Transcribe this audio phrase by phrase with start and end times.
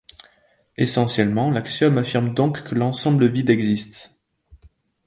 [0.77, 4.15] Essentiellement, l'axiome affirme donc que l'ensemble vide existe.